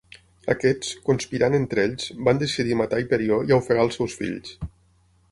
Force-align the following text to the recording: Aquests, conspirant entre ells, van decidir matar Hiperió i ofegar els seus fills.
Aquests, 0.51 0.93
conspirant 1.09 1.57
entre 1.57 1.83
ells, 1.89 2.07
van 2.29 2.41
decidir 2.43 2.77
matar 2.79 3.01
Hiperió 3.03 3.37
i 3.51 3.53
ofegar 3.59 3.85
els 3.85 3.99
seus 4.01 4.17
fills. 4.23 4.57